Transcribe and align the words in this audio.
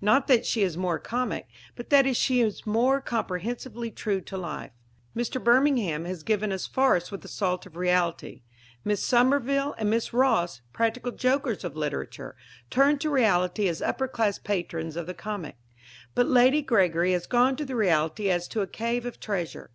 Not 0.00 0.28
that 0.28 0.46
she 0.46 0.62
is 0.62 0.76
more 0.76 1.00
comic, 1.00 1.48
but 1.74 1.90
that 1.90 2.14
she 2.16 2.40
is 2.40 2.64
more 2.64 3.00
comprehensively 3.00 3.90
true 3.90 4.20
to 4.20 4.36
life. 4.36 4.70
Mr. 5.16 5.42
Birmingham 5.42 6.04
has 6.04 6.22
given 6.22 6.52
us 6.52 6.68
farce 6.68 7.10
with 7.10 7.24
a 7.24 7.26
salt 7.26 7.66
of 7.66 7.74
reality; 7.74 8.42
Miss 8.84 9.04
Somerville 9.04 9.74
and 9.78 9.90
Miss 9.90 10.12
Ross, 10.12 10.60
practical 10.72 11.10
jokers 11.10 11.64
of 11.64 11.74
literature, 11.76 12.36
turned 12.70 13.00
to 13.00 13.10
reality 13.10 13.66
as 13.66 13.82
upper 13.82 14.06
class 14.06 14.38
patrons 14.38 14.94
of 14.94 15.06
the 15.08 15.14
comic; 15.14 15.56
but 16.14 16.28
Lady 16.28 16.62
Gregory 16.62 17.10
has 17.10 17.26
gone 17.26 17.56
to 17.56 17.66
reality 17.74 18.30
as 18.30 18.46
to 18.46 18.60
a 18.60 18.68
cave 18.68 19.04
of 19.04 19.18
treasure. 19.18 19.72